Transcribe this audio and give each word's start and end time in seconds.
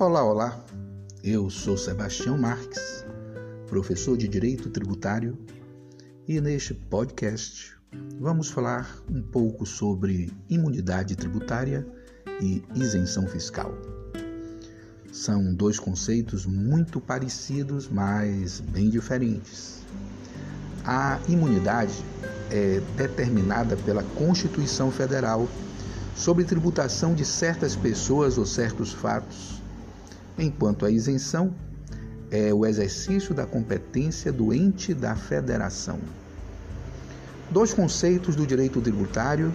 Olá, 0.00 0.22
olá. 0.22 0.64
Eu 1.24 1.50
sou 1.50 1.76
Sebastião 1.76 2.38
Marques, 2.38 3.04
professor 3.66 4.16
de 4.16 4.28
Direito 4.28 4.70
Tributário, 4.70 5.36
e 6.28 6.40
neste 6.40 6.72
podcast 6.72 7.76
vamos 8.20 8.48
falar 8.48 8.96
um 9.10 9.20
pouco 9.20 9.66
sobre 9.66 10.32
imunidade 10.48 11.16
tributária 11.16 11.84
e 12.40 12.62
isenção 12.76 13.26
fiscal. 13.26 13.74
São 15.10 15.52
dois 15.52 15.80
conceitos 15.80 16.46
muito 16.46 17.00
parecidos, 17.00 17.88
mas 17.88 18.60
bem 18.60 18.88
diferentes. 18.90 19.82
A 20.84 21.18
imunidade 21.28 22.04
é 22.52 22.80
determinada 22.96 23.76
pela 23.78 24.04
Constituição 24.04 24.92
Federal 24.92 25.48
sobre 26.14 26.44
tributação 26.44 27.16
de 27.16 27.24
certas 27.24 27.74
pessoas 27.74 28.38
ou 28.38 28.46
certos 28.46 28.92
fatos 28.92 29.58
enquanto 30.38 30.86
a 30.86 30.90
isenção 30.90 31.54
é 32.30 32.52
o 32.52 32.66
exercício 32.66 33.34
da 33.34 33.46
competência 33.46 34.32
do 34.32 34.52
ente 34.52 34.94
da 34.94 35.16
federação. 35.16 35.98
Dois 37.50 37.72
conceitos 37.72 38.36
do 38.36 38.46
direito 38.46 38.80
tributário 38.80 39.52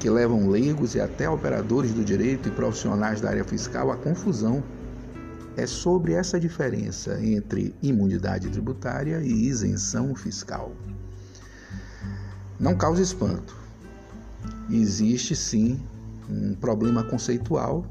que 0.00 0.10
levam 0.10 0.48
leigos 0.48 0.96
e 0.96 1.00
até 1.00 1.30
operadores 1.30 1.92
do 1.92 2.04
direito 2.04 2.48
e 2.48 2.52
profissionais 2.52 3.20
da 3.20 3.30
área 3.30 3.44
fiscal 3.44 3.92
à 3.92 3.96
confusão 3.96 4.62
é 5.56 5.66
sobre 5.66 6.12
essa 6.12 6.40
diferença 6.40 7.22
entre 7.22 7.74
imunidade 7.80 8.48
tributária 8.48 9.20
e 9.22 9.46
isenção 9.46 10.14
fiscal. 10.14 10.72
Não 12.58 12.74
cause 12.74 13.02
espanto. 13.02 13.56
Existe 14.68 15.36
sim 15.36 15.80
um 16.28 16.54
problema 16.54 17.04
conceitual 17.04 17.86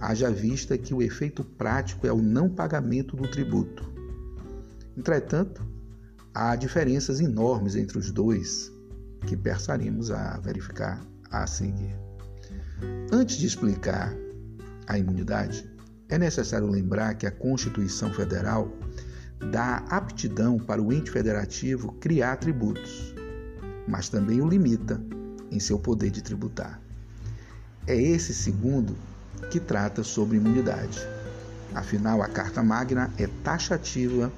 haja 0.00 0.30
vista 0.30 0.78
que 0.78 0.94
o 0.94 1.02
efeito 1.02 1.44
prático 1.44 2.06
é 2.06 2.12
o 2.12 2.22
não 2.22 2.48
pagamento 2.48 3.14
do 3.16 3.28
tributo. 3.30 3.84
Entretanto, 4.96 5.62
há 6.34 6.56
diferenças 6.56 7.20
enormes 7.20 7.76
entre 7.76 7.98
os 7.98 8.10
dois 8.10 8.72
que 9.26 9.36
passaremos 9.36 10.10
a 10.10 10.38
verificar 10.38 11.04
a 11.30 11.46
seguir. 11.46 11.94
Antes 13.12 13.36
de 13.36 13.46
explicar 13.46 14.14
a 14.86 14.98
imunidade, 14.98 15.70
é 16.08 16.18
necessário 16.18 16.66
lembrar 16.66 17.14
que 17.14 17.26
a 17.26 17.30
Constituição 17.30 18.12
Federal 18.12 18.72
dá 19.52 19.76
aptidão 19.90 20.58
para 20.58 20.82
o 20.82 20.92
ente 20.92 21.10
federativo 21.10 21.92
criar 22.00 22.36
tributos, 22.36 23.14
mas 23.86 24.08
também 24.08 24.40
o 24.40 24.48
limita 24.48 25.00
em 25.50 25.60
seu 25.60 25.78
poder 25.78 26.10
de 26.10 26.22
tributar. 26.22 26.80
É 27.86 28.00
esse 28.00 28.34
segundo 28.34 28.96
que 29.50 29.58
trata 29.58 30.02
sobre 30.02 30.36
imunidade. 30.36 30.98
Afinal, 31.74 32.22
a 32.22 32.28
Carta 32.28 32.62
Magna 32.62 33.12
é 33.16 33.26
taxativa 33.26 34.32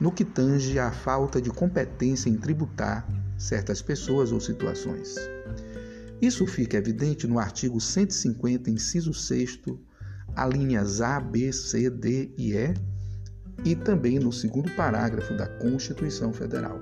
no 0.00 0.12
que 0.12 0.24
tange 0.24 0.78
à 0.78 0.92
falta 0.92 1.40
de 1.42 1.50
competência 1.50 2.28
em 2.28 2.36
tributar 2.36 3.06
certas 3.36 3.82
pessoas 3.82 4.32
ou 4.32 4.40
situações. 4.40 5.16
Isso 6.20 6.46
fica 6.46 6.76
evidente 6.76 7.26
no 7.26 7.38
artigo 7.38 7.80
150, 7.80 8.70
inciso 8.70 9.12
6, 9.12 9.60
alíneas 10.34 11.00
A, 11.00 11.20
B, 11.20 11.52
C, 11.52 11.90
D 11.90 12.32
e 12.36 12.54
E, 12.54 12.74
e 13.64 13.74
também 13.74 14.18
no 14.18 14.32
segundo 14.32 14.70
parágrafo 14.72 15.36
da 15.36 15.46
Constituição 15.46 16.32
Federal. 16.32 16.80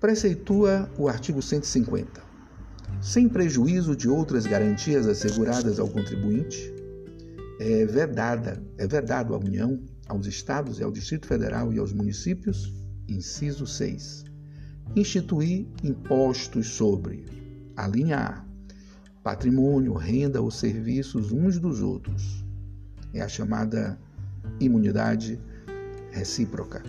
Preceitua 0.00 0.90
o 0.98 1.08
artigo 1.08 1.42
150 1.42 2.25
sem 3.00 3.28
prejuízo 3.28 3.94
de 3.94 4.08
outras 4.08 4.46
garantias 4.46 5.06
asseguradas 5.06 5.78
ao 5.78 5.88
contribuinte, 5.88 6.72
é 7.58 7.86
vedada, 7.86 8.62
é 8.76 8.86
vedado 8.86 9.34
à 9.34 9.38
União, 9.38 9.80
aos 10.08 10.26
estados 10.26 10.78
e 10.78 10.82
ao 10.82 10.92
Distrito 10.92 11.26
Federal 11.26 11.72
e 11.72 11.78
aos 11.78 11.92
municípios, 11.92 12.72
inciso 13.08 13.66
6, 13.66 14.24
instituir 14.94 15.66
impostos 15.82 16.68
sobre 16.68 17.24
a 17.76 17.86
linha 17.86 18.18
A, 18.18 18.44
patrimônio, 19.22 19.92
renda 19.94 20.40
ou 20.40 20.50
serviços 20.50 21.32
uns 21.32 21.58
dos 21.58 21.82
outros. 21.82 22.44
É 23.12 23.20
a 23.20 23.28
chamada 23.28 23.98
imunidade 24.60 25.40
recíproca. 26.10 26.82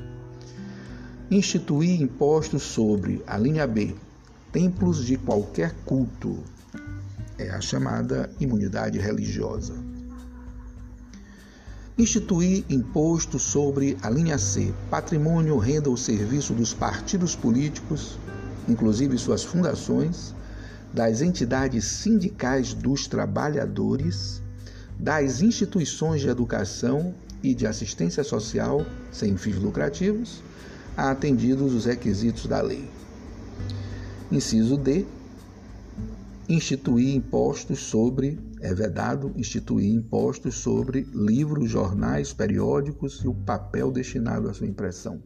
Instituir 1.29 2.01
impostos 2.01 2.63
sobre 2.63 3.23
a 3.25 3.38
linha 3.38 3.66
B, 3.66 3.95
templos 4.52 5.06
de 5.06 5.18
qualquer 5.18 5.74
culto. 5.85 6.44
É 7.38 7.50
a 7.50 7.62
chamada 7.62 8.30
imunidade 8.40 8.97
religiosa. 9.00 9.74
Instituir 11.97 12.63
imposto 12.69 13.40
sobre 13.40 13.97
a 14.03 14.09
linha 14.09 14.38
C, 14.38 14.74
patrimônio, 14.90 15.58
renda 15.58 15.90
ou 15.90 15.97
serviço 15.97 16.53
dos 16.53 16.74
partidos 16.74 17.35
políticos, 17.35 18.19
inclusive 18.68 19.18
suas 19.18 19.44
fundações, 19.44 20.35
das 20.94 21.22
entidades 21.22 21.85
sindicais 21.85 22.74
dos 22.74 23.08
trabalhadores, 23.08 24.41
das 25.00 25.41
instituições 25.41 26.22
de 26.22 26.29
educação 26.29 27.14
e 27.44 27.53
de 27.53 27.68
assistência 27.68 28.24
social 28.24 28.85
sem 29.12 29.38
fins 29.38 29.58
lucrativos, 29.58 30.41
atendidos 30.96 31.74
os 31.74 31.85
requisitos 31.85 32.47
da 32.47 32.62
lei. 32.62 32.90
Inciso 34.29 34.75
D. 34.75 35.05
Instituir 36.49 37.15
impostos 37.15 37.79
sobre, 37.79 38.38
é 38.59 38.73
vedado 38.73 39.31
instituir 39.38 39.89
impostos 39.89 40.55
sobre 40.55 41.07
livros, 41.13 41.69
jornais, 41.69 42.33
periódicos 42.33 43.21
e 43.23 43.27
o 43.29 43.33
papel 43.33 43.89
destinado 43.89 44.49
à 44.49 44.53
sua 44.53 44.67
impressão. 44.67 45.23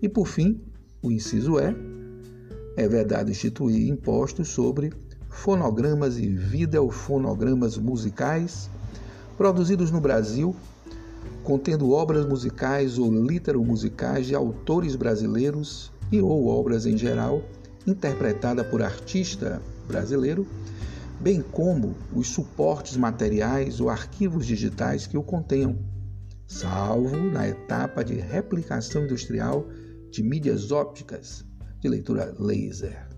E 0.00 0.08
por 0.08 0.26
fim, 0.26 0.58
o 1.02 1.12
inciso 1.12 1.58
E. 1.60 1.76
É 2.78 2.88
vedado 2.88 3.30
instituir 3.30 3.86
impostos 3.86 4.48
sobre 4.48 4.90
fonogramas 5.28 6.16
e 6.16 6.26
videofonogramas 6.26 7.76
musicais 7.76 8.70
produzidos 9.36 9.90
no 9.90 10.00
Brasil, 10.00 10.56
contendo 11.44 11.90
obras 11.90 12.24
musicais 12.24 12.96
ou 12.96 13.12
litero-musicais 13.12 14.28
de 14.28 14.34
autores 14.34 14.96
brasileiros 14.96 15.92
e 16.10 16.22
ou 16.22 16.46
obras 16.46 16.86
em 16.86 16.96
geral 16.96 17.42
interpretada 17.86 18.64
por 18.64 18.82
artista 18.82 19.60
brasileiro, 19.86 20.46
bem 21.20 21.42
como 21.42 21.94
os 22.14 22.28
suportes 22.28 22.96
materiais 22.96 23.80
ou 23.80 23.88
arquivos 23.88 24.46
digitais 24.46 25.06
que 25.06 25.16
o 25.16 25.22
contenham, 25.22 25.78
salvo 26.46 27.16
na 27.16 27.48
etapa 27.48 28.04
de 28.04 28.14
replicação 28.14 29.04
industrial 29.04 29.66
de 30.10 30.22
mídias 30.22 30.70
ópticas 30.70 31.44
de 31.80 31.88
leitura 31.88 32.34
laser. 32.38 33.08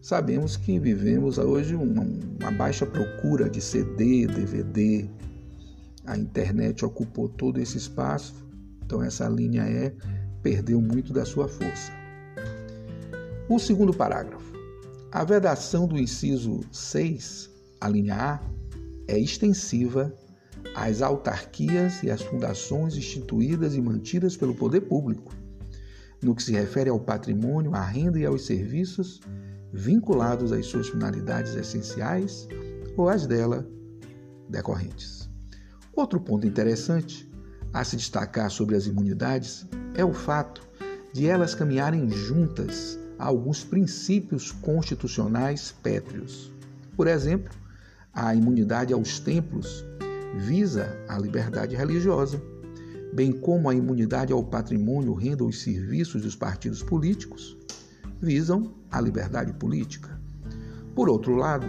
Sabemos 0.00 0.56
que 0.56 0.78
vivemos 0.78 1.38
hoje 1.38 1.74
uma, 1.76 2.02
uma 2.02 2.50
baixa 2.50 2.84
procura 2.84 3.48
de 3.48 3.60
CD, 3.60 4.26
DVD, 4.26 5.08
a 6.04 6.18
internet 6.18 6.84
ocupou 6.84 7.28
todo 7.28 7.60
esse 7.60 7.78
espaço, 7.78 8.34
então 8.84 9.02
essa 9.02 9.28
linha 9.28 9.64
E 9.68 9.92
perdeu 10.42 10.80
muito 10.80 11.12
da 11.12 11.24
sua 11.24 11.46
força. 11.46 12.01
O 13.52 13.58
segundo 13.58 13.92
parágrafo. 13.92 14.50
A 15.10 15.24
vedação 15.24 15.86
do 15.86 15.98
inciso 15.98 16.60
6, 16.72 17.50
a 17.82 17.86
linha 17.86 18.14
A, 18.14 18.40
é 19.06 19.18
extensiva 19.18 20.10
às 20.74 21.02
autarquias 21.02 22.02
e 22.02 22.10
às 22.10 22.22
fundações 22.22 22.96
instituídas 22.96 23.74
e 23.74 23.82
mantidas 23.82 24.38
pelo 24.38 24.54
poder 24.54 24.80
público, 24.80 25.34
no 26.22 26.34
que 26.34 26.42
se 26.42 26.52
refere 26.52 26.88
ao 26.88 26.98
patrimônio, 26.98 27.74
à 27.74 27.84
renda 27.84 28.18
e 28.18 28.24
aos 28.24 28.46
serviços 28.46 29.20
vinculados 29.70 30.50
às 30.50 30.64
suas 30.64 30.88
finalidades 30.88 31.54
essenciais 31.54 32.48
ou 32.96 33.06
às 33.06 33.26
dela 33.26 33.68
decorrentes. 34.48 35.28
Outro 35.94 36.18
ponto 36.18 36.46
interessante 36.46 37.30
a 37.70 37.84
se 37.84 37.96
destacar 37.96 38.50
sobre 38.50 38.76
as 38.76 38.86
imunidades 38.86 39.66
é 39.94 40.02
o 40.02 40.14
fato 40.14 40.66
de 41.12 41.26
elas 41.26 41.54
caminharem 41.54 42.08
juntas 42.08 43.01
a 43.22 43.26
alguns 43.26 43.62
princípios 43.62 44.50
constitucionais 44.50 45.72
pétreos. 45.80 46.50
Por 46.96 47.06
exemplo, 47.06 47.54
a 48.12 48.34
imunidade 48.34 48.92
aos 48.92 49.20
templos 49.20 49.84
visa 50.38 50.98
a 51.08 51.16
liberdade 51.20 51.76
religiosa, 51.76 52.42
bem 53.14 53.30
como 53.30 53.70
a 53.70 53.74
imunidade 53.76 54.32
ao 54.32 54.42
patrimônio, 54.42 55.14
renda 55.14 55.44
ou 55.44 55.52
serviços 55.52 56.22
dos 56.22 56.34
partidos 56.34 56.82
políticos 56.82 57.56
visam 58.20 58.74
a 58.90 59.00
liberdade 59.00 59.52
política. 59.52 60.20
Por 60.92 61.08
outro 61.08 61.36
lado, 61.36 61.66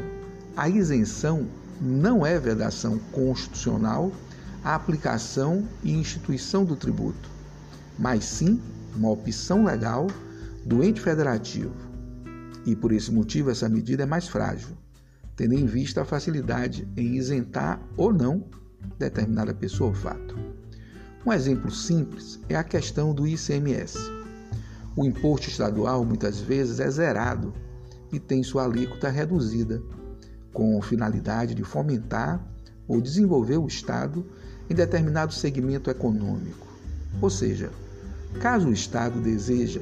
a 0.58 0.68
isenção 0.68 1.46
não 1.80 2.26
é 2.26 2.40
vedação 2.40 2.98
constitucional 3.12 4.12
à 4.64 4.74
aplicação 4.74 5.68
e 5.84 5.92
instituição 5.92 6.66
do 6.66 6.76
tributo, 6.76 7.30
mas 8.00 8.26
sim 8.26 8.60
uma 8.96 9.12
opção 9.12 9.64
legal 9.64 10.08
do 10.66 10.84
ente 10.84 11.02
federativo. 11.02 11.74
E 12.66 12.76
por 12.76 12.92
esse 12.92 13.12
motivo 13.12 13.52
essa 13.52 13.68
medida 13.68 14.04
é 14.04 14.06
mais 14.06 14.28
frágil, 14.28 14.78
tendo 15.36 15.54
em 15.54 15.66
vista 15.66 16.02
a 16.02 16.06
facilidade 16.06 16.88
em 16.96 17.16
isentar 17.16 17.82
ou 17.98 18.14
não 18.14 18.46
determinada 18.98 19.54
pessoa 19.54 19.90
ou 19.90 19.96
fato. 19.96 20.36
Um 21.26 21.32
exemplo 21.32 21.72
simples 21.72 22.40
é 22.50 22.56
a 22.56 22.64
questão 22.64 23.14
do 23.14 23.28
ICMS. 23.28 23.98
O 24.96 25.06
imposto 25.06 25.50
estadual 25.50 26.06
muitas 26.06 26.40
vezes 26.40 26.80
é 26.80 26.90
zerado 26.90 27.54
e 28.12 28.20
tem 28.20 28.44
sua 28.44 28.66
alíquota 28.66 29.10
reduzida, 29.10 29.82
com 30.54 30.80
finalidade 30.82 31.56
de 31.56 31.64
fomentar 31.64 32.46
ou 32.88 33.02
desenvolver 33.02 33.58
o 33.58 33.66
Estado 33.66 34.26
em 34.70 34.76
determinado 34.76 35.34
segmento 35.34 35.90
econômico. 35.90 36.68
Ou 37.22 37.30
seja, 37.30 37.72
caso 38.40 38.68
o 38.68 38.74
Estado 38.74 39.20
deseje 39.20 39.82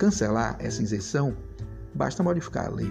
cancelar 0.00 0.56
essa 0.58 0.82
isenção, 0.82 1.36
basta 1.94 2.22
modificar 2.22 2.68
a 2.68 2.70
lei. 2.70 2.90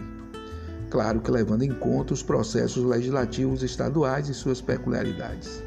Claro 0.92 1.20
que 1.20 1.32
levando 1.32 1.64
em 1.64 1.74
conta 1.74 2.14
os 2.14 2.22
processos 2.22 2.86
legislativos 2.86 3.64
estaduais 3.64 4.30
e 4.30 4.34
suas 4.36 4.62
peculiaridades, 4.62 5.64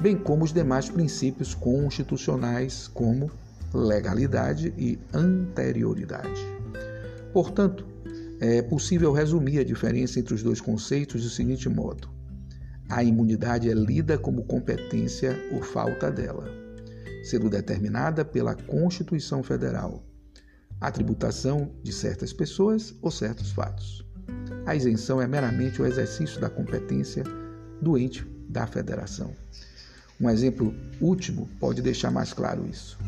bem 0.00 0.16
como 0.16 0.42
os 0.42 0.52
demais 0.52 0.90
princípios 0.90 1.54
constitucionais, 1.54 2.88
como 2.88 3.30
legalidade 3.72 4.74
e 4.76 4.98
anterioridade. 5.14 6.44
Portanto, 7.32 7.86
é 8.40 8.60
possível 8.60 9.12
resumir 9.12 9.60
a 9.60 9.64
diferença 9.64 10.18
entre 10.18 10.34
os 10.34 10.42
dois 10.42 10.60
conceitos 10.60 11.22
do 11.22 11.30
seguinte 11.30 11.68
modo: 11.68 12.08
a 12.88 13.04
imunidade 13.04 13.70
é 13.70 13.74
lida 13.74 14.18
como 14.18 14.44
competência 14.44 15.38
ou 15.52 15.62
falta 15.62 16.10
dela, 16.10 16.50
sendo 17.22 17.48
determinada 17.48 18.24
pela 18.24 18.56
Constituição 18.56 19.40
Federal, 19.40 20.02
a 20.80 20.90
tributação 20.90 21.70
de 21.82 21.92
certas 21.92 22.32
pessoas 22.32 22.94
ou 23.02 23.10
certos 23.10 23.50
fatos. 23.52 24.04
A 24.66 24.74
isenção 24.74 25.20
é 25.20 25.26
meramente 25.26 25.80
o 25.80 25.86
exercício 25.86 26.40
da 26.40 26.50
competência 26.50 27.24
do 27.80 27.96
ente 27.96 28.26
da 28.48 28.66
federação. 28.66 29.32
Um 30.20 30.28
exemplo 30.28 30.74
último 31.00 31.48
pode 31.60 31.80
deixar 31.80 32.10
mais 32.10 32.32
claro 32.32 32.66
isso. 32.68 32.98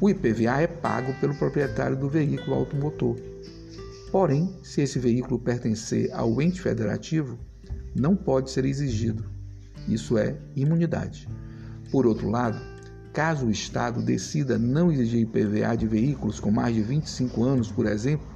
O 0.00 0.08
IPVA 0.10 0.60
é 0.60 0.66
pago 0.66 1.12
pelo 1.20 1.34
proprietário 1.34 1.96
do 1.96 2.08
veículo 2.08 2.54
automotor. 2.54 3.16
Porém, 4.12 4.54
se 4.62 4.80
esse 4.82 4.98
veículo 4.98 5.38
pertencer 5.38 6.12
ao 6.12 6.40
ente 6.40 6.60
federativo, 6.60 7.38
não 7.94 8.14
pode 8.14 8.50
ser 8.50 8.64
exigido. 8.64 9.24
Isso 9.88 10.18
é 10.18 10.36
imunidade. 10.54 11.28
Por 11.90 12.06
outro 12.06 12.28
lado, 12.28 12.58
caso 13.16 13.46
o 13.46 13.50
Estado 13.50 14.02
decida 14.02 14.58
não 14.58 14.92
exigir 14.92 15.22
IPVA 15.22 15.74
de 15.74 15.86
veículos 15.86 16.38
com 16.38 16.50
mais 16.50 16.74
de 16.74 16.82
25 16.82 17.44
anos, 17.44 17.72
por 17.72 17.86
exemplo, 17.86 18.26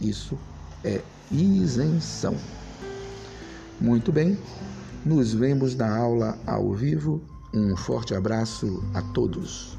isso 0.00 0.38
é 0.84 1.02
isenção. 1.28 2.36
Muito 3.80 4.12
bem, 4.12 4.38
nos 5.04 5.34
vemos 5.34 5.74
na 5.74 5.92
aula 5.92 6.38
ao 6.46 6.72
vivo. 6.72 7.20
Um 7.52 7.76
forte 7.76 8.14
abraço 8.14 8.80
a 8.94 9.02
todos. 9.12 9.76